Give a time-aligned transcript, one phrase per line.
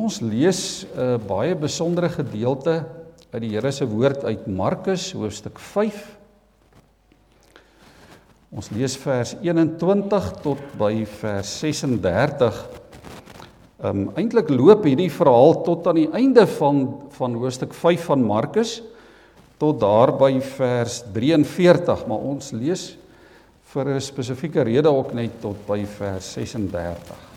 [0.00, 2.86] Ons lees 'n baie besondere gedeelte
[3.32, 6.16] uit die Here se woord uit Markus hoofstuk 5.
[8.50, 12.68] Ons lees vers 21 tot by vers 36.
[13.82, 16.84] Ehm um, eintlik loop hierdie verhaal tot aan die einde van
[17.18, 18.80] van hoofstuk 5 van Markus
[19.58, 22.96] tot daar by vers 43, maar ons lees
[23.74, 27.29] vir 'n spesifieke rede ook net tot by vers 36.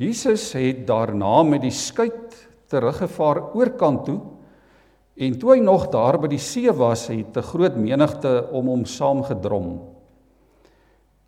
[0.00, 2.36] Jesus het daarna met die skuit
[2.72, 4.20] teruggevaar oorkant toe
[5.20, 8.84] en toe hy nog daar by die see was, het 'n groot menigte om hom
[8.84, 9.80] saamgedrom.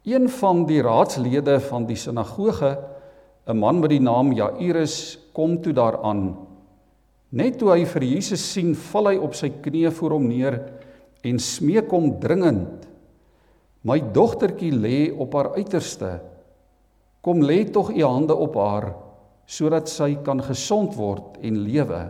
[0.04, 2.78] Een van die raadslede van die sinagoge,
[3.46, 6.36] 'n man met die naam Jairus, kom toe daaraan.
[7.30, 10.72] Net toe hy vir Jesus sien, val hy op sy knieë voor hom neer
[11.22, 12.88] en smeek hom dringend:
[13.84, 16.31] "My dogtertjie lê op haar uiterste.
[17.22, 18.92] Kom lê tog u hande op haar
[19.46, 22.02] sodat sy kan gesond word en lewe."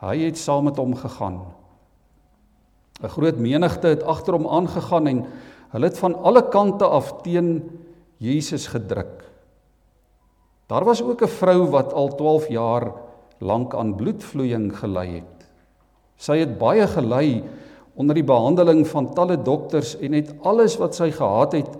[0.00, 1.40] Hy het saam met hom gegaan.
[3.02, 5.26] 'n Groot menigte het agter hom aangegaan en
[5.76, 7.58] Hulle het van alle kante af teen
[8.22, 9.24] Jesus gedruk.
[10.70, 12.92] Daar was ook 'n vrou wat al 12 jaar
[13.38, 15.48] lank aan bloedvloeiing gely het.
[16.16, 17.44] Sy het baie gely
[17.94, 21.78] onder die behandeling van talle dokters en het alles wat sy gehad het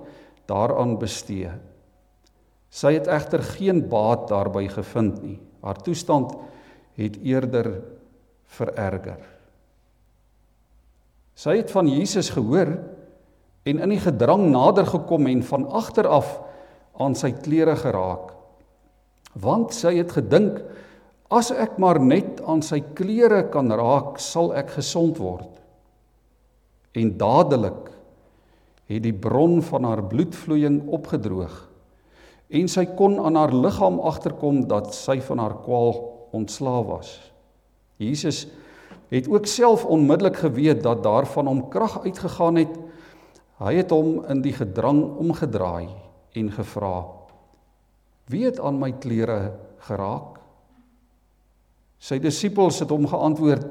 [0.51, 1.51] daaraan bestee.
[2.71, 5.39] Sy het egter geen baat daarbey gevind nie.
[5.65, 6.35] Haar toestand
[6.97, 7.71] het eerder
[8.57, 9.23] vererger.
[11.37, 12.73] Sy het van Jesus gehoor
[13.67, 16.31] en in die gedrang nader gekom en van agter af
[17.03, 18.33] aan sy klere geraak.
[19.37, 20.63] Want sy het gedink
[21.29, 25.51] as ek maar net aan sy klere kan raak, sal ek gesond word.
[26.97, 27.91] En dadelik
[28.87, 31.65] het die bron van haar bloedvloeiing opgedroog
[32.47, 35.97] en sy kon aan haar liggaam agterkom dat sy van haar kwaal
[36.37, 37.17] ontslae was.
[37.99, 38.45] Jesus
[39.11, 42.75] het ook self onmiddellik geweet dat daar van hom krag uitgegaan het
[43.57, 45.89] Hy het hom in die gedrang omgedraai
[46.37, 47.07] en gevra:
[48.29, 49.57] "Wie het aan my klere
[49.89, 50.37] geraak?"
[51.99, 53.65] Sy disippels het hom geantwoord: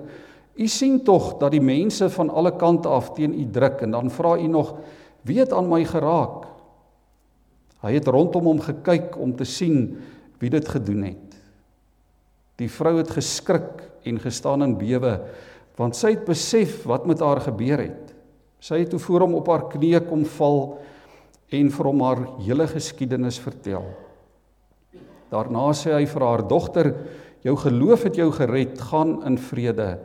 [0.55, 4.09] "U sien tog dat die mense van alle kante af teen u druk en dan
[4.09, 4.73] vra u nog:
[5.25, 6.45] Wie het aan my geraak?"
[7.85, 9.97] Hy het rondom hom gekyk om te sien
[10.41, 11.35] wie dit gedoen het.
[12.57, 15.19] Die vrou het geskrik en gestaan in bewe
[15.75, 18.13] want sy het besef wat met haar gebeur het.
[18.63, 20.59] Sy het toe voor hom op haar knieë kom val
[21.51, 23.83] en vir hom haar hele geskiedenis vertel.
[25.33, 26.93] Daarna sê hy vir haar dogter:
[27.43, 29.99] "Jou geloof het jou gered, gaan in vrede.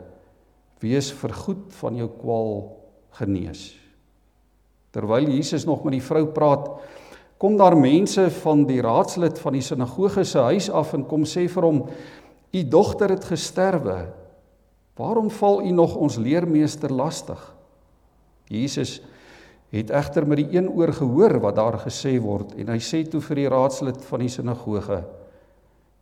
[0.81, 2.77] Wees vergoed van jou kwaal
[3.11, 3.80] genees."
[4.91, 6.67] Terwyl Jesus nog met die vrou praat,
[7.41, 11.47] kom daar mense van die raadslid van die sinagoge se huis af en kom sê
[11.49, 11.85] vir hom:
[12.53, 14.11] "U dogter het gesterwe.
[14.95, 17.39] Waarom val u nog ons leermeester lastig?"
[18.51, 18.99] Jesus
[19.71, 23.21] het egter met die een oor gehoor wat daar gesê word en hy sê toe
[23.23, 24.99] vir die raadslid van die sinagoge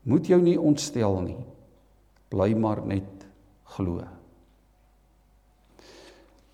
[0.09, 1.37] moet jou nie ontstel nie
[2.33, 3.27] bly maar net
[3.75, 4.01] glo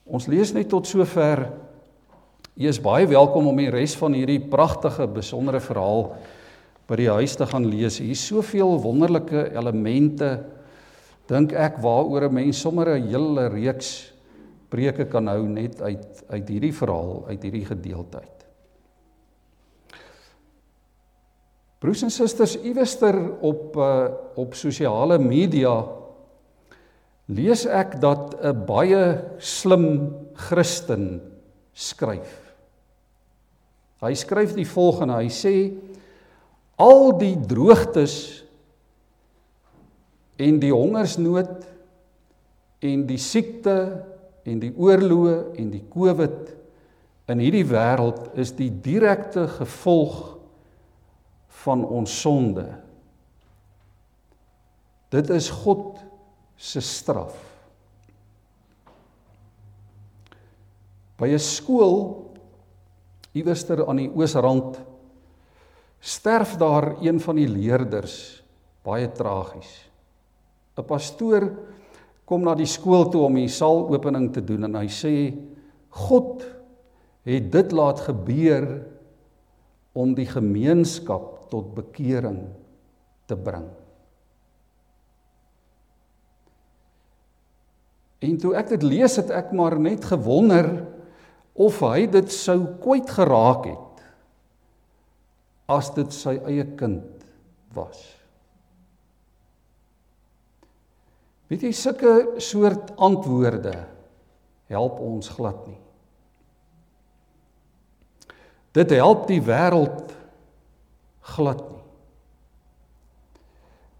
[0.06, 1.48] Ons lees net tot sover
[2.56, 6.06] Jy is baie welkom om die res van hierdie pragtige besondere verhaal
[6.88, 7.98] by die huis te gaan lees.
[8.00, 10.30] Hier is soveel wonderlike elemente
[11.28, 14.14] dink ek waaroor 'n mens sommer 'n hele reeks
[14.70, 18.46] preke kan hou net uit uit hierdie verhaal, uit hierdie gedeelte uit.
[21.80, 25.86] Broers en susters, iewester op uh op sosiale media
[27.28, 31.22] lees ek dat 'n baie slim Christen
[31.74, 32.45] skryf.
[34.06, 35.56] Hy skryf die volgende, hy sê
[36.82, 38.16] al die droogtes
[40.38, 41.64] en die hongersnood
[42.86, 43.78] en die siekte
[44.46, 46.52] en die oorloë en die COVID
[47.34, 50.36] in hierdie wêreld is die direkte gevolg
[51.64, 52.68] van ons sonde.
[55.10, 55.98] Dit is God
[56.58, 57.34] se straf.
[61.18, 62.25] By 'n skool
[63.36, 64.80] iewerster aan die oosrand
[66.00, 68.44] sterf daar een van die leerders
[68.86, 69.90] baie tragies.
[70.78, 71.50] 'n Pastoor
[72.26, 75.34] kom na die skool toe om die saalopening te doen en hy sê
[75.90, 76.44] God
[77.26, 78.68] het dit laat gebeur
[79.96, 82.44] om die gemeenskap tot bekering
[83.26, 83.70] te bring.
[88.26, 90.95] En toe ek dit lees het ek maar net gewonder
[91.56, 94.04] of hy dit sou kwyt geraak het
[95.72, 97.24] as dit sy eie kind
[97.74, 98.02] was.
[101.50, 103.74] Weet jy sulke soort antwoorde
[104.72, 105.80] help ons glad nie.
[108.76, 110.12] Dit help die wêreld
[111.36, 111.84] glad nie.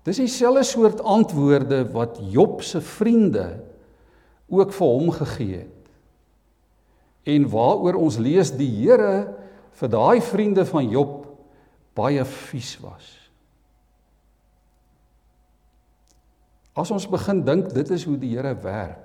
[0.06, 3.48] Dis dieselfde soort antwoorde wat Job se vriende
[4.52, 5.75] ook vir hom gegee het.
[7.26, 9.34] En waaroor ons lees die Here
[9.76, 11.24] vir daai vriende van Job
[11.98, 13.08] baie vies was.
[16.76, 19.02] As ons begin dink dit is hoe die Here werk,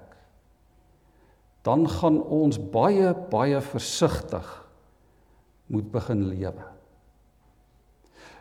[1.62, 4.46] dan gaan ons baie baie versigtig
[5.70, 6.66] moet begin lewe.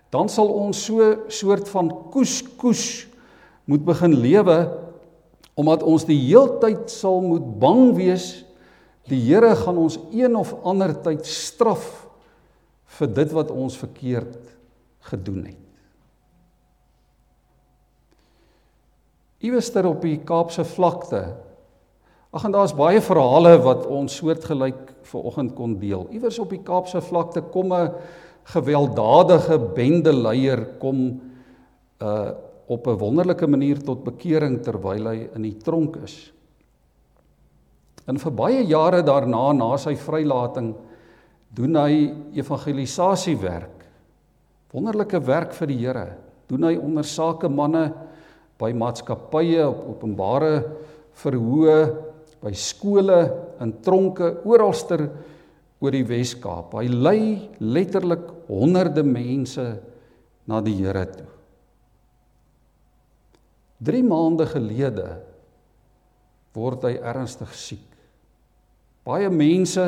[0.10, 2.86] Dan sal ons so soort van koes koes
[3.70, 4.58] moet begin lewe
[5.60, 8.32] omdat ons die heeltyd sal moet bang wees
[9.10, 12.08] die Here gaan ons een of ander tyd straf
[13.00, 14.38] vir dit wat ons verkeerd
[15.10, 15.66] gedoen het.
[19.40, 21.22] Iewester op die Kaapse vlakte.
[22.36, 26.06] Ag en daar's baie verhale wat ons soortgelyk vanoggend kon deel.
[26.12, 27.94] Iewers op die Kaapse vlakte kom 'n
[28.44, 31.22] gewelddadige bendeleier kom
[32.02, 32.32] uh
[32.70, 36.32] op 'n wonderlike manier tot bekering terwyl hy in die tronk is.
[38.10, 40.74] En vir baie jare daarna na sy vrylating
[41.54, 43.86] doen hy evangelisasiewerk.
[44.74, 46.06] Wonderlike werk vir die Here.
[46.50, 47.84] Doen hy onder sakemanne
[48.60, 50.54] by maatskappye op openbare
[51.22, 51.80] verhoë
[52.40, 53.20] by skole
[53.62, 55.04] in tronke oralster
[55.80, 56.74] oor die Wes-Kaap.
[56.80, 57.22] Hy lei
[57.62, 59.66] letterlik honderde mense
[60.50, 61.28] na die Here toe.
[63.80, 65.08] 3 maande gelede
[66.58, 67.89] word hy ernstig siek.
[69.10, 69.86] Baie mense,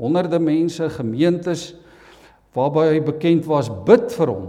[0.00, 1.72] honderde mense, gemeentes
[2.56, 4.48] waarby hy bekend was, bid vir hom.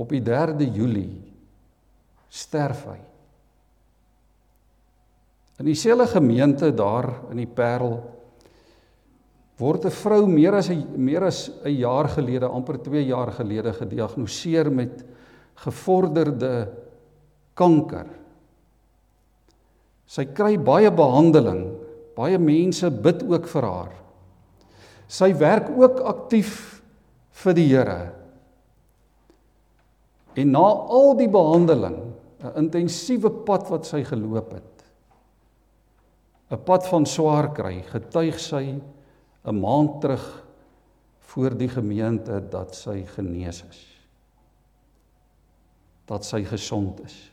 [0.00, 1.12] Op die 3de Julie
[2.34, 2.98] sterf hy.
[5.62, 8.00] In dieselfde gemeente daar in die Parel
[9.60, 13.72] word 'n vrou meer as 'n meer as 'n jaar gelede, amper 2 jaar gelede
[13.72, 15.04] gediagnoseer met
[15.54, 16.72] gevorderde
[17.54, 18.06] kanker.
[20.06, 21.83] Sy kry baie behandeling.
[22.14, 23.94] Baie mense bid ook vir haar.
[25.10, 26.82] Sy werk ook aktief
[27.42, 28.12] vir die Here.
[30.34, 31.98] En na al die behandeling
[32.44, 34.84] 'n intensiewe pad wat sy geloop het.
[36.50, 38.80] 'n Pad van swaar kry, getuig sy
[39.44, 40.44] 'n maand terug
[41.34, 43.80] voor die gemeente dat sy genees is.
[46.06, 47.30] Dat sy gesond is.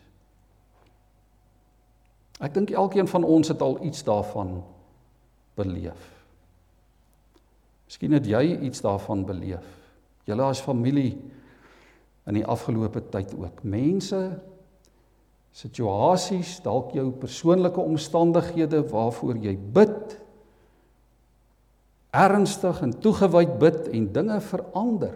[2.41, 4.59] Ek dink elkeen van ons het al iets daarvan
[5.59, 6.07] beleef.
[7.85, 9.65] Miskien het jy iets daarvan beleef.
[10.25, 11.13] Julle as familie
[12.29, 13.63] in die afgelope tyd ook.
[13.67, 14.21] Mense
[15.51, 20.15] situasies, dalk jou persoonlike omstandighede waarvoor jy bid
[22.11, 25.13] ernstig en toegewyd bid en dinge verander.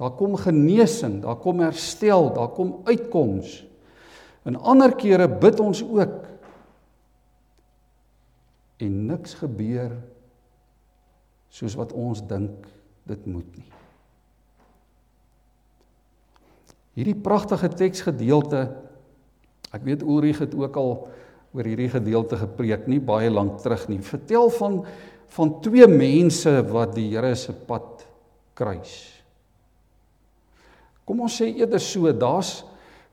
[0.00, 3.60] Daar kom genesing, daar kom herstel, daar kom uitkoms.
[4.44, 6.26] In ander kere bid ons ook
[8.84, 9.94] en niks gebeur
[11.54, 12.66] soos wat ons dink
[13.08, 13.70] dit moet nie.
[16.94, 18.66] Hierdie pragtige teksgedeelte
[19.74, 20.92] ek weet Ulrich het ook al
[21.54, 24.02] oor hierdie gedeelte gepreek nie baie lank terug nie.
[24.02, 24.84] Vertel van
[25.34, 28.04] van twee mense wat die Here se pad
[28.54, 28.92] kruis.
[31.02, 32.60] Kom ons sê eerder so, daar's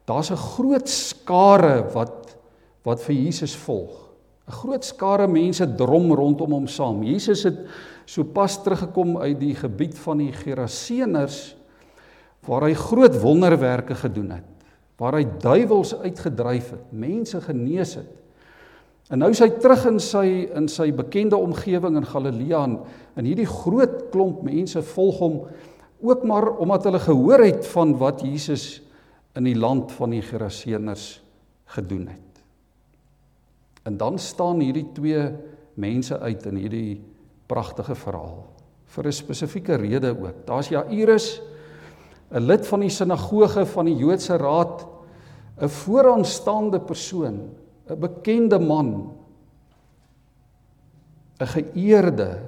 [0.05, 2.37] daar's 'n groot skare wat
[2.83, 4.09] wat vir Jesus volg.
[4.47, 7.03] 'n Groot skare mense drom rondom hom saam.
[7.03, 7.57] Jesus het
[8.05, 11.55] sopas teruggekom uit die gebied van die Geraseners
[12.47, 14.65] waar hy groot wonderwerke gedoen het,
[14.97, 18.09] waar hy duiwels uitgedryf het, mense genees het.
[19.11, 22.77] En nou is hy terug in sy in sy bekende omgewing in Galilea en,
[23.19, 25.41] en hierdie groot klomp mense volg hom
[26.01, 28.81] ook maar omdat hulle gehoor het van wat Jesus
[29.35, 31.21] in die land van die Geraseners
[31.65, 32.43] gedoen het.
[33.83, 35.31] En dan staan hierdie twee
[35.73, 37.01] mense uit in hierdie
[37.47, 38.51] pragtige verhaal
[38.91, 40.45] vir 'n spesifieke rede ook.
[40.45, 41.41] Daar's Jairus
[42.31, 44.87] 'n lid van die sinagoge van die Joodse raad,
[45.61, 47.49] 'n vooraanstaande persoon,
[47.89, 49.15] 'n bekende man,
[51.39, 52.39] 'n geëerde,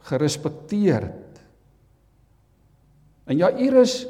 [0.00, 1.40] gerespekteerd.
[3.24, 4.06] En Jairus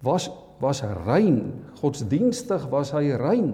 [0.00, 0.30] was
[0.62, 3.52] was rein, godsdienstig was hy rein.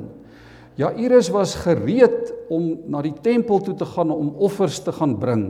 [0.78, 5.47] Jairus was gereed om na die tempel toe te gaan om offers te gaan bring.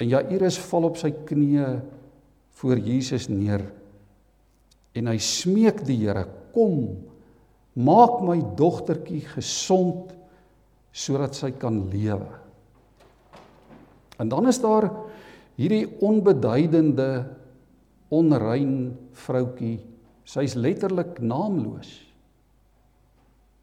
[0.00, 1.68] En Jairus val op sy knieë
[2.62, 3.66] voor Jesus neer.
[4.96, 7.04] En hy smeek die Here, kom,
[7.72, 10.12] maak my dogtertjie gesond
[10.92, 12.28] sodat sy kan lewe.
[14.20, 14.90] En dan is daar
[15.56, 17.08] hierdie onbeduidende
[18.12, 18.92] onrein
[19.24, 19.80] vroutjie.
[20.28, 21.90] Sy's letterlik naamloos.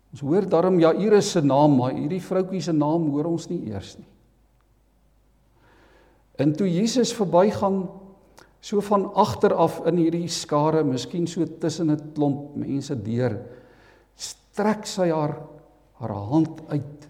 [0.10, 3.94] Ons hoor daarom Jairus se naam, maar hierdie vroutjie se naam hoor ons nie eers
[4.00, 4.08] nie.
[6.40, 7.84] En toe Jesus verbygaan
[8.64, 13.38] so van agter af in hierdie skare, miskien so tussen 'n klomp mense deur,
[14.16, 15.36] strek sy haar
[16.00, 17.08] haar hand uit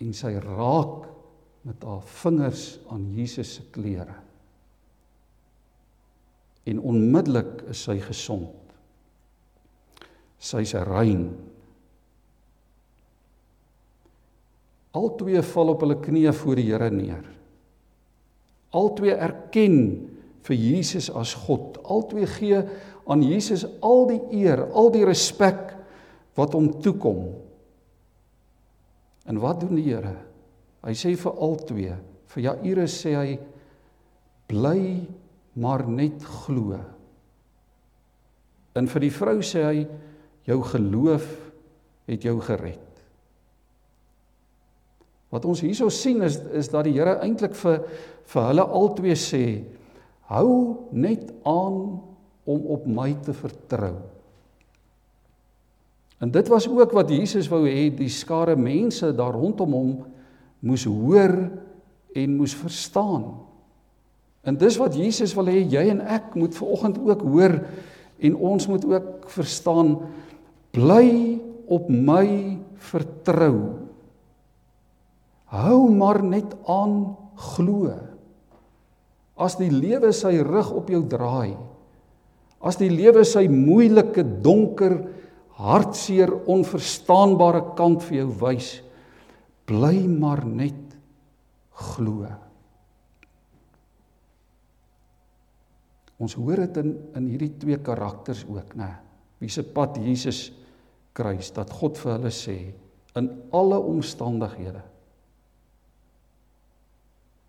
[0.00, 1.08] en sy raak
[1.64, 4.14] met haar vingers aan Jesus se klere.
[6.64, 8.52] En onmiddellik is sy gesond.
[10.40, 11.28] Sy's rein.
[14.94, 17.24] Albei val op hulle knieë voor die Here neer.
[18.74, 19.78] Albei erken
[20.46, 21.80] vir Jesus as God.
[21.82, 22.60] Albei gee
[23.10, 25.74] aan Jesus al die eer, al die respek
[26.38, 27.26] wat hom toekom.
[29.28, 30.14] En wat doen die Here?
[30.84, 31.90] Hy sê vir albei,
[32.34, 33.36] vir Jairus sê hy
[34.50, 34.80] bly
[35.54, 36.78] maar net glo.
[38.74, 39.84] En vir die vrou sê hy
[40.48, 41.28] jou geloof
[42.10, 42.80] het jou gered.
[45.34, 47.86] Wat ons hierso sien is is dat die Here eintlik vir
[48.30, 49.44] vir hulle albei sê
[50.30, 50.50] hou
[50.92, 51.78] net aan
[52.44, 53.96] om op my te vertrou.
[56.22, 59.90] En dit was ook wat Jesus wou hê die skare mense daar rondom hom
[60.64, 61.34] moes hoor
[62.14, 63.26] en moes verstaan.
[64.44, 67.56] En dis wat Jesus wil hê jy en ek moet vanoggend ook hoor
[68.24, 69.96] en ons moet ook verstaan
[70.76, 71.40] bly
[71.72, 72.58] op my
[72.90, 73.56] vertrou.
[75.54, 77.14] Hou maar net aan
[77.54, 77.94] glo.
[79.34, 81.56] As die lewe sy rug op jou draai,
[82.64, 84.98] as die lewe sy moeilike donker
[85.60, 88.70] hartseer onverstaanbare kant vir jou wys
[89.68, 90.96] bly maar net
[91.94, 92.26] glo
[96.24, 98.90] ons hoor dit in in hierdie twee karakters ook nê
[99.42, 100.48] wie se pad Jesus
[101.14, 102.58] kruis dat God vir hulle sê
[103.20, 104.82] in alle omstandighede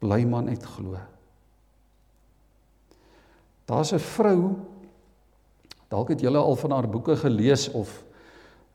[0.04, 1.00] bly maar net glo
[3.66, 4.40] daar's 'n vrou
[5.96, 8.04] Dalk het julle al van haar boeke gelees of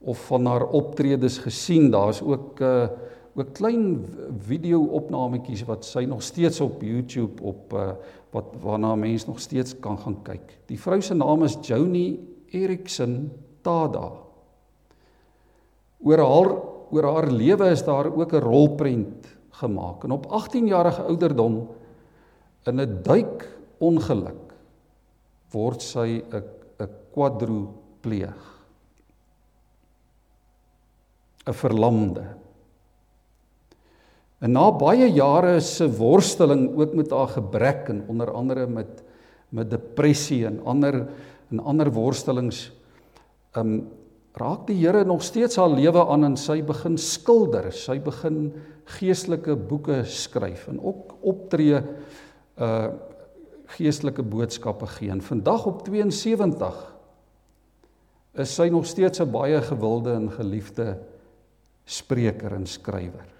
[0.01, 1.91] of van haar optredes gesien.
[1.93, 2.87] Daar's ook 'n uh,
[3.33, 4.05] ook klein
[4.43, 7.93] video opnametjies wat sy nog steeds op YouTube op uh,
[8.31, 10.57] wat waarna mense nog steeds kan gaan kyk.
[10.67, 12.19] Die vrou se naam is Joni
[12.51, 13.31] Erickson
[13.63, 14.09] Tada.
[16.01, 16.51] Oor haar
[16.91, 19.27] oor haar lewe is daar ook 'n rolprent
[19.61, 21.69] gemaak en op 18 jarige ouderdom
[22.65, 23.47] in 'n duik
[23.79, 24.53] ongeluk
[25.51, 26.43] word sy 'n
[26.79, 28.41] 'n kwadropleeg.
[31.45, 32.40] 'n verlamde.
[34.41, 39.03] En na baie jare se worsteling ook met haar gebrek en onder andere met
[39.51, 40.95] met depressie en ander
[41.51, 42.69] en ander worstelings
[43.59, 43.89] um
[44.39, 48.53] raak die Here nog steeds haar lewe aan en sy begin skilder, sy begin
[48.97, 51.81] geestelike boeke skryf en ook optree
[52.57, 52.91] uh
[53.71, 55.07] geestelike boodskappe gee.
[55.13, 56.79] En vandag op 72
[58.43, 60.97] is sy nog steeds 'n baie gewilde en geliefde
[61.85, 63.30] spreker en skrywer.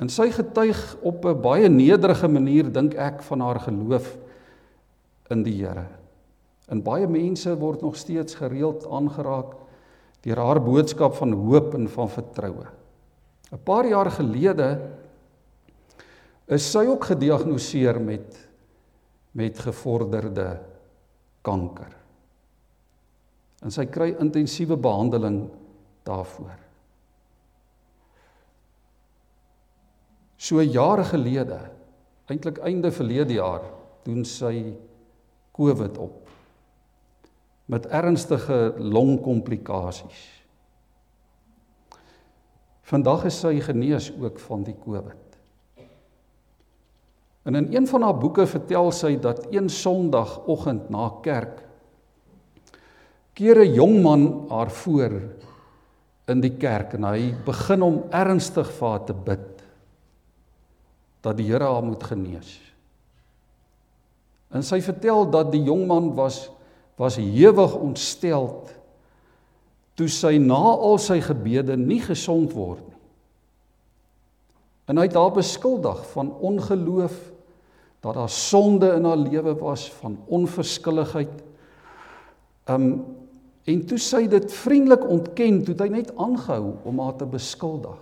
[0.00, 4.16] En sy getuig op 'n baie nederige manier dink ek van haar geloof
[5.30, 5.86] in die Here.
[6.68, 9.54] En baie mense word nog steeds gereeld aangeraak
[10.20, 12.66] deur haar boodskap van hoop en van vertroue.
[13.52, 14.80] 'n Paar jaar gelede
[16.46, 18.48] is sy ook gediagnoseer met
[19.32, 20.60] met gevorderde
[21.42, 21.88] kanker.
[23.64, 25.46] En sy kry intensiewe behandeling
[26.04, 26.61] daarvoor.
[30.42, 31.60] So jare gelede,
[32.26, 33.62] eintlik einde verlede jaar,
[34.02, 34.72] doen sy
[35.54, 36.18] COVID op
[37.70, 40.22] met ernstige longkomplikasies.
[42.90, 45.38] Vandag is sy genees ook van die COVID.
[47.46, 51.62] En in een van haar boeke vertel sy dat een Sondagoggend na kerk
[53.32, 55.22] keer 'n jong man haar voor
[56.28, 59.51] in die kerk en hy begin om ernstig vir haar te bid
[61.22, 62.56] dat die Here haar moet genees.
[64.52, 66.48] En sy vertel dat die jong man was
[67.00, 68.68] was hewig ontsteld
[69.96, 73.00] toe sy na al sy gebede nie gesond word nie.
[74.92, 77.16] En hy het haar beskuldig van ongeloof
[78.04, 81.34] dat daar sonde in haar lewe was van onverskilligheid.
[82.70, 82.86] Um
[83.62, 88.00] en toe sy dit vriendelik ontken, toe hy net aangehou om haar te beskuldig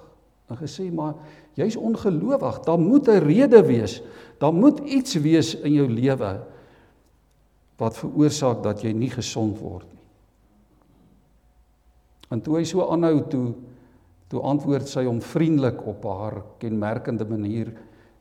[0.51, 1.15] en gesê maar
[1.59, 4.03] jy's ongelowig, daar moet 'n rede wees.
[4.39, 6.41] Daar moet iets wees in jou lewe
[7.77, 10.05] wat veroorsaak dat jy nie gesond word nie.
[12.31, 13.55] En toe hy so aanhou toe
[14.29, 17.73] toe antwoord sy hom vriendelik op haar kenmerkende manier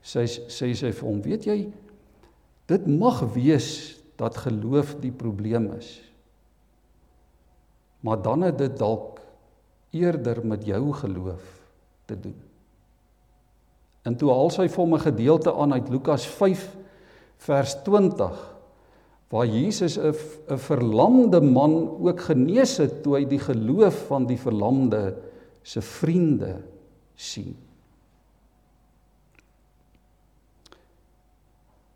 [0.01, 1.71] sy sê sy vir hom, weet jy,
[2.67, 6.01] dit mag wees dat geloof die probleem is.
[8.01, 9.19] Maar dan het dit dalk
[9.91, 11.58] eerder met jou geloof
[12.09, 12.37] te doen.
[14.07, 16.63] En toe haal sy vir hom 'n gedeelte aan uit Lukas 5
[17.37, 18.39] vers 20
[19.29, 20.13] waar Jesus 'n
[20.49, 25.15] 'n verlamde man ook genees het toe hy die geloof van die verlamde
[25.61, 26.61] se vriende
[27.15, 27.55] sien.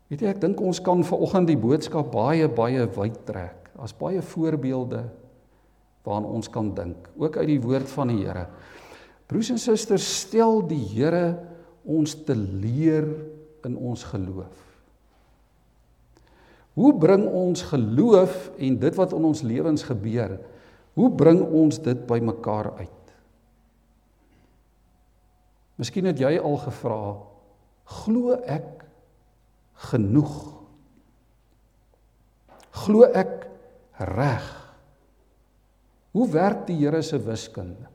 [0.06, 3.70] Weet jy, ek dink ons kan vanoggend die boodskap baie baie wyd trek.
[3.74, 5.04] Daar's baie voorbeelde
[6.04, 8.46] waaraan ons kan dink, ook uit die woord van die Here.
[9.30, 11.26] Broers en susters, stel die Here
[11.84, 13.06] ons te leer
[13.64, 14.60] in ons geloof.
[16.74, 20.36] Hoe bring ons geloof en dit wat in ons lewens gebeur,
[20.98, 23.14] hoe bring ons dit bymekaar uit?
[25.78, 26.98] Miskien het jy al gevra,
[28.02, 28.84] glo ek
[29.90, 30.34] genoeg?
[32.84, 33.48] Glo ek
[34.14, 34.46] reg?
[36.14, 37.93] Hoe werk die Here se wiskunde?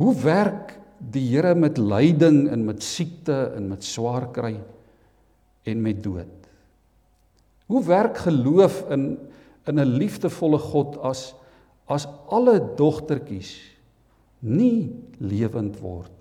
[0.00, 0.78] Hoe werk
[1.12, 4.54] die Here met lyding en met siekte en met swaar kry
[5.68, 6.48] en met dood?
[7.70, 9.12] Hoe werk geloof in
[9.68, 11.34] in 'n liefdevolle God as
[11.86, 13.76] as alle dogtertjies
[14.40, 16.20] nie lewend word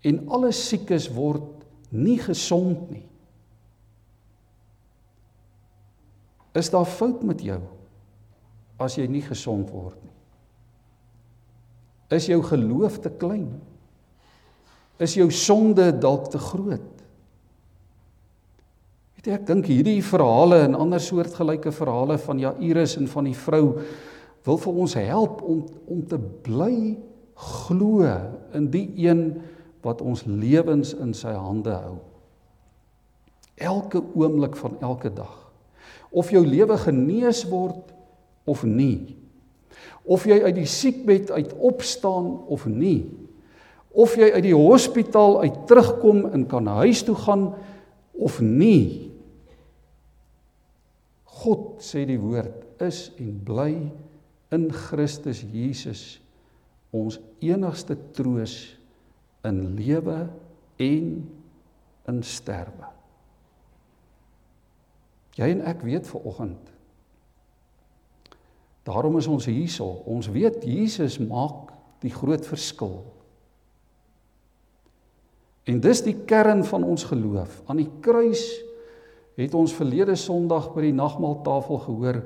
[0.00, 3.04] en alle siekes word nie gesond nie.
[6.56, 7.60] Is daar fout met jou
[8.80, 10.19] as jy nie gesond word nie?
[12.10, 13.52] Is jou geloof te klein?
[15.00, 16.88] Is jou sonde dalk te groot?
[19.16, 23.36] Weet jy, ek dink hierdie verhale en ander soortgelyke verhale van Jairus en van die
[23.36, 23.64] vrou
[24.48, 26.96] wil vir ons help om om te bly
[27.40, 28.08] glo
[28.56, 29.24] in die een
[29.84, 31.98] wat ons lewens in sy hande hou.
[33.60, 35.36] Elke oomblik van elke dag.
[36.10, 37.92] Of jou lewe genees word
[38.48, 39.19] of nie.
[40.10, 43.06] Of jy uit die siekbed uit opstaan of nie.
[43.90, 47.50] Of jy uit die hospitaal uit terugkom en kan huis toe gaan
[48.18, 49.10] of nie.
[51.40, 53.72] God sê die woord is en bly
[54.54, 56.18] in Christus Jesus
[56.90, 58.56] ons enigste troos
[59.46, 60.24] in lewe
[60.82, 61.12] en
[62.10, 62.90] in sterwe.
[65.38, 66.69] Jy en ek weet ver oggend.
[68.90, 69.86] Daarom is ons hierso.
[70.10, 71.70] Ons weet Jesus maak
[72.02, 72.98] die groot verskil.
[75.70, 77.60] En dis die kern van ons geloof.
[77.70, 78.42] Aan die kruis
[79.38, 82.18] het ons verlede Sondag by die nagmaaltafel gehoor,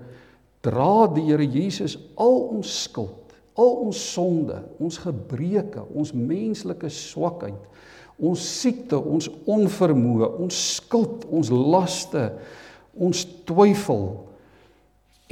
[0.65, 3.25] dra die Here Jesus al ons skuld
[3.55, 7.69] al ons sonde, ons gebreke, ons menslike swakheid,
[8.19, 12.29] ons siekte, ons onvermoë, ons skuld, ons laste,
[12.95, 14.09] ons twyfel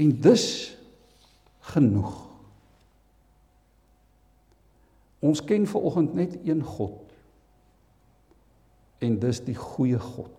[0.02, 0.46] en dis
[1.70, 2.12] genoeg.
[5.22, 7.12] Ons ken ver oggend net een God.
[8.98, 10.38] En dis die goeie God.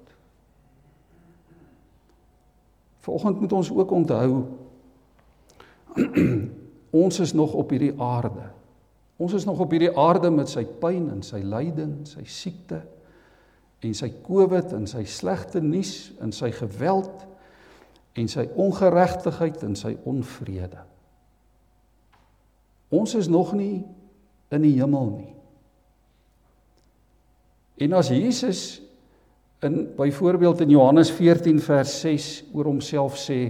[3.03, 4.43] Vanoggend moet ons ook onthou
[6.93, 8.51] Ons is nog op hierdie aarde.
[9.17, 12.83] Ons is nog op hierdie aarde met sy pyn en sy lyding, sy siekte
[13.83, 17.25] en sy COVID en sy slegte nuus en sy geweld
[18.15, 20.83] en sy ongeregtigheid en sy onvrede.
[22.93, 23.81] Ons is nog nie
[24.53, 25.33] in die hemel nie.
[27.81, 28.63] En as Jesus
[29.63, 33.47] in byvoorbeeld in Johannes 14 vers 6 oor homself sê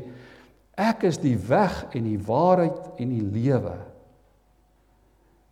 [0.73, 3.75] Ek is die weg en die waarheid en die lewe.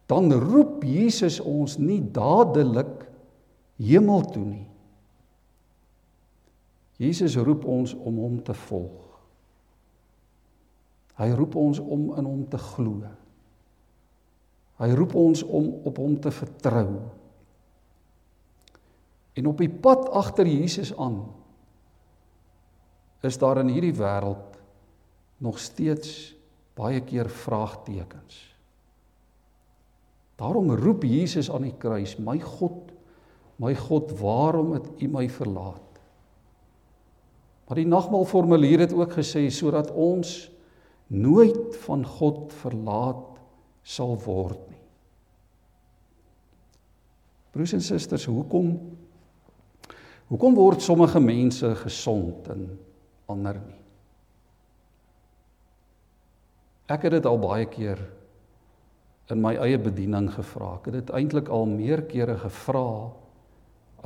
[0.10, 3.06] Dan roep Jesus ons nie dadelik
[3.78, 4.66] hemel toe nie.
[7.02, 8.98] Jesus roep ons om hom te volg.
[11.22, 13.06] Hy roep ons om in hom te glo.
[14.82, 16.88] Hy roep ons om op hom te vertrou.
[19.38, 21.22] En op die pad agter Jesus aan
[23.22, 24.58] is daar in hierdie wêreld
[25.46, 26.34] nog steeds
[26.78, 28.40] baie keer vraagtekens.
[30.42, 32.90] Daarom roep Jesus aan die kruis: "My God,
[33.62, 36.02] my God, waarom het U my verlaat?"
[37.68, 40.52] Maar die nagmaalformulier het ook gesê sodat ons
[41.08, 43.31] nooit van God verlaat
[43.84, 44.80] sal word nie.
[47.52, 48.74] Broers en susters, hoekom
[50.32, 52.68] hoekom word sommige mense gesond en
[53.32, 53.80] ander nie?
[56.92, 58.00] Ek het dit al baie keer
[59.32, 60.76] in my eie bediening gevra.
[60.80, 63.12] Ek het dit eintlik al meer kere gevra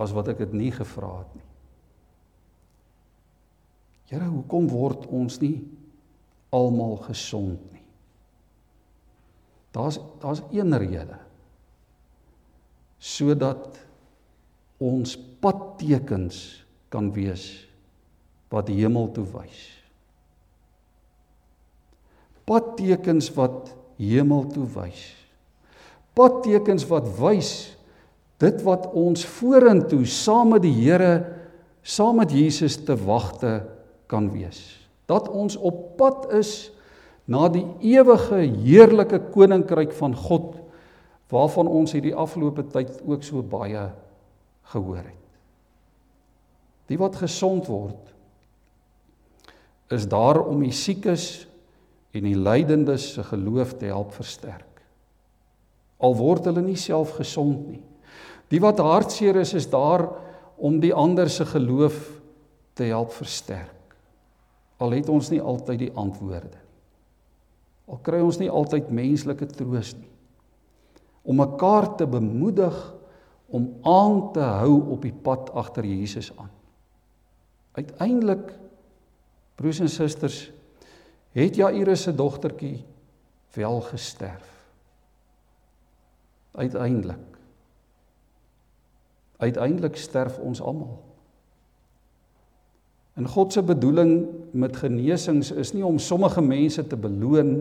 [0.02, 1.46] as wat ek dit nie gevra het nie.
[4.12, 5.64] Here, hoekom word ons nie
[6.54, 7.75] almal gesond nie?
[9.76, 11.18] Daar's daar's een rede.
[12.98, 13.76] Sodat
[14.80, 17.68] ons padtekens kan wees
[18.54, 19.62] wat die hemel toe wys.
[22.48, 25.02] Padtekens wat hemel toe wys.
[26.16, 27.52] Padtekens wat wys
[28.40, 31.24] dit wat ons vorentoe saam met die Here,
[31.84, 33.58] saam met Jesus te wagte
[34.12, 34.62] kan wees.
[35.08, 36.72] Dat ons op pad is
[37.26, 40.54] na die ewige heerlike koninkryk van God
[41.34, 43.88] waarvan ons hierdie afgelope tyd ook so baie
[44.72, 45.24] gehoor het.
[46.86, 48.14] Die wat gesond word
[49.94, 51.46] is daar om die siekes
[52.16, 54.82] en die lydendes se geloof te help versterk.
[55.98, 57.82] Al word hulle nie self gesond nie.
[58.54, 60.06] Die wat hartseer is is daar
[60.62, 61.98] om die ander se geloof
[62.78, 63.74] te help versterk.
[64.78, 66.65] Al het ons nie altyd die antwoorde
[67.86, 70.12] Al kry ons nie altyd menslike troos nie.
[71.26, 72.76] Om mekaar te bemoedig
[73.54, 76.52] om aan te hou op die pad agter Jesus aan.
[77.78, 78.54] Uiteindelik
[79.56, 80.50] broers en susters
[81.36, 82.86] het Jairus se dogtertjie
[83.56, 84.52] wel gesterf.
[86.56, 87.36] Uiteindelik.
[89.38, 91.02] Uiteindelik sterf ons almal.
[93.14, 97.58] En God se bedoeling met genesings is nie om sommige mense te beloon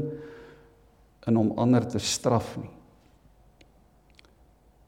[1.26, 2.70] en om ander te straf nie.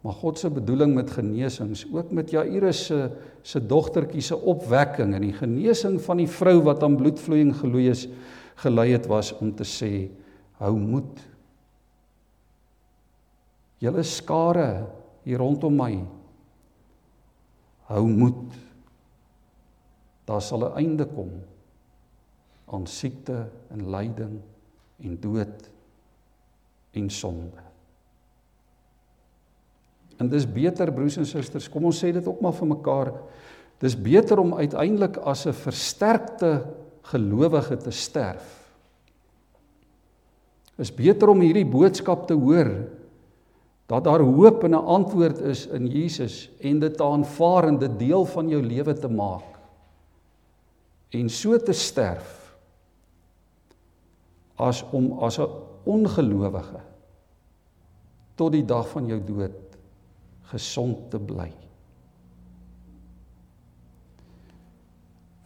[0.07, 3.11] Maar God se bedoeling met genesings, ook met Jairus se
[3.47, 8.09] se dogtertjie se opwekking en die genesing van die vrou wat aan bloedvloeiing geloei is,
[8.59, 9.91] gelei het was om te sê
[10.59, 11.21] hou moed.
[13.79, 14.69] Julle skare
[15.27, 15.93] hier rondom my
[17.91, 18.57] hou moed
[20.27, 21.31] daar sal 'n einde kom
[22.67, 24.41] aan siekte en lyding
[25.03, 25.71] en dood
[26.97, 27.63] en sonde.
[30.17, 33.13] En dis beter broers en susters, kom ons sê dit ook maar vir mekaar.
[33.83, 36.65] Dis beter om uiteindelik as 'n versterkte
[37.03, 38.73] gelowige te sterf.
[40.79, 42.89] Is beter om hierdie boodskap te hoor
[43.87, 48.25] dat daar hoop en 'n antwoord is in Jesus en dit aanvaar en dit deel
[48.25, 49.57] van jou lewe te maak
[51.11, 52.36] en so te sterf
[54.57, 55.49] as om as 'n
[55.85, 56.81] ongelowige
[58.35, 59.77] tot die dag van jou dood
[60.51, 61.53] gesond te bly.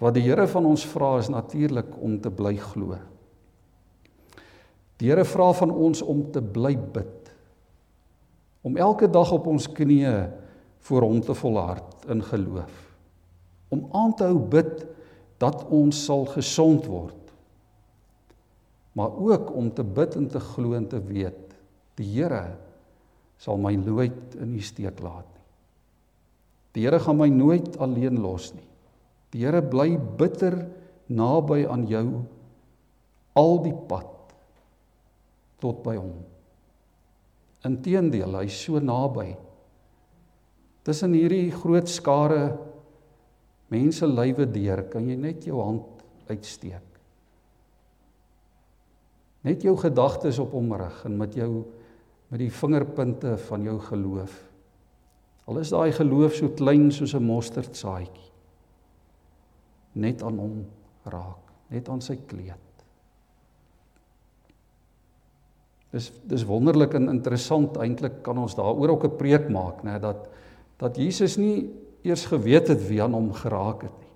[0.00, 2.96] Wat die Here van ons vra is natuurlik om te bly glo.
[4.96, 7.32] Die Here vra van ons om te bly bid.
[8.64, 10.30] Om elke dag op ons knieë
[10.88, 12.96] voor hom te volhard in geloof.
[13.68, 14.86] Om aan te hou bid
[15.40, 17.19] dat ons sal gesond word.
[18.98, 21.54] Maar ook om te bid en te glo en te weet
[22.00, 22.56] die Here
[23.40, 25.46] sal my nooit in die steek laat nie.
[26.76, 28.66] Die Here gaan my nooit alleen los nie.
[29.34, 30.56] Die Here bly bitter
[31.10, 32.06] naby aan jou
[33.38, 34.34] al die pad
[35.60, 36.18] tot by hom.
[37.68, 39.34] Inteendeel, hy's so naby.
[40.86, 42.54] Tussen hierdie groot skare
[43.70, 46.00] mense lywe deur, kan jy net jou hand
[46.30, 46.89] uitsteek.
[49.46, 51.64] Net jou gedagtes op hom rig en met jou
[52.30, 54.34] met die vingerpunte van jou geloof.
[55.50, 58.30] Al is daai geloof so klein soos 'n mosterdsaadjie.
[59.92, 60.66] Net aan hom
[61.04, 62.70] raak, net aan sy kleed.
[65.90, 70.28] Dis dis wonderlik en interessant eintlik kan ons daaroor ook 'n preek maak, né, dat
[70.78, 71.68] dat Jesus nie
[72.02, 74.09] eers geweet het wie aan hom geraak het nie.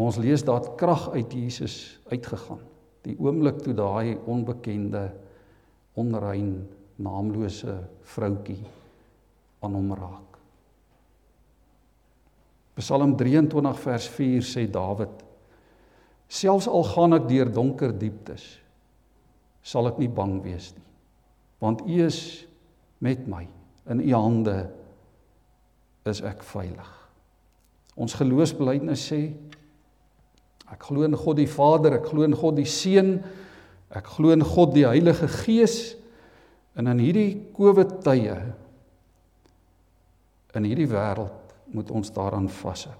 [0.00, 2.62] Maar ons lees dat krag uit Jesus uitgegaan.
[3.04, 5.10] Die oomblik toe daai onbekende
[6.00, 6.54] onrein
[6.96, 7.74] naamlose
[8.08, 8.62] vroutkie
[9.60, 10.38] aan hom raak.
[12.80, 15.20] Psalm 23 vers 4 sê Dawid:
[16.32, 18.46] Selfs al gaan ek deur donker dieptes,
[19.60, 20.88] sal ek nie bang wees nie,
[21.60, 22.22] want U is
[23.04, 23.44] met my.
[23.92, 24.56] In U hande
[26.08, 26.88] is ek veilig.
[28.00, 29.26] Ons geloofsbelijdenis sê
[30.70, 33.18] ek glo in God die Vader, ek glo in God die Seun,
[33.90, 35.96] ek glo in God die Heilige Gees
[36.78, 38.36] en in hierdie COVID tye
[40.58, 42.94] in hierdie wêreld moet ons daaraan vashou.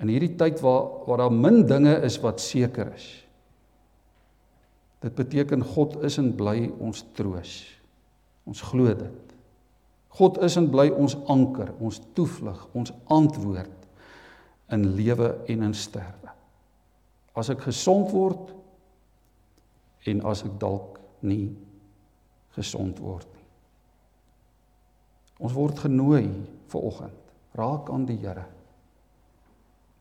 [0.00, 3.08] In hierdie tyd waar waar daar min dinge is wat seker is.
[5.00, 7.52] Dit beteken God is en bly ons troos.
[8.48, 9.34] Ons glo dit.
[10.18, 13.79] God is en bly ons anker, ons toevlug, ons antwoord
[14.70, 16.32] in lewe en in sterwe.
[17.36, 18.54] As ek gesond word
[20.10, 21.50] en as ek dalk nie
[22.56, 23.46] gesond word nie.
[25.40, 26.26] Ons word genooi
[26.70, 27.16] vir oggend.
[27.56, 28.44] Raak aan die Here.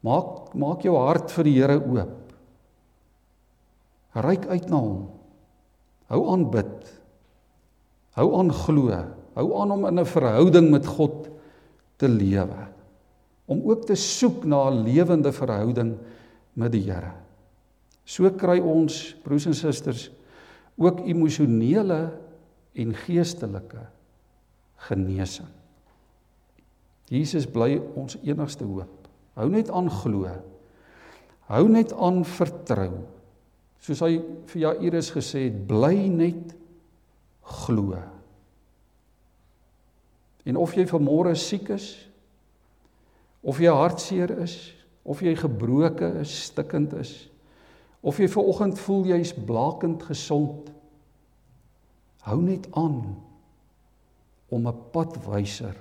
[0.05, 2.17] Maak maak jou hart vir die Here oop.
[4.19, 5.05] Ryk uit na hom.
[6.10, 6.91] Hou aan bid.
[8.17, 8.99] Hou aan glo.
[9.38, 11.29] Hou aan om in 'n verhouding met God
[11.97, 12.67] te lewe.
[13.49, 15.97] Om ook te soek na 'n lewende verhouding
[16.53, 17.12] met die Here.
[18.05, 20.09] So kry ons broers en susters
[20.77, 22.12] ook emosionele
[22.73, 23.83] en geestelike
[24.75, 25.47] genesing.
[27.09, 29.07] Jesus bly ons enigste hoop.
[29.33, 30.29] Hou net aan glo.
[31.49, 32.91] Hou net aan vertrou.
[33.81, 34.19] Soos hy
[34.51, 36.53] vir Jairus gesê het, bly net
[37.65, 37.97] glo.
[40.45, 41.91] En of jy vanmôre siek is,
[43.43, 44.58] of jy hartseer is,
[45.04, 47.13] of jy gebroke is, stikkend is,
[48.02, 50.69] of jy ver oggend voel jy's blakend gesond,
[52.28, 53.17] hou net aan
[54.49, 55.75] om 'n padwyser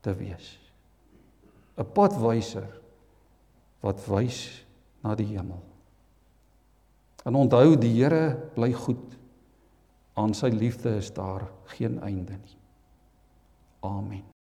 [0.00, 0.58] te wees.
[1.78, 2.68] 'n Padwyser
[3.80, 4.64] wat wys
[5.02, 5.62] na die hemel.
[7.24, 9.16] En onthou die Here bly goed.
[10.14, 12.58] Aan sy liefde is daar geen einde nie.
[13.80, 14.37] Amen.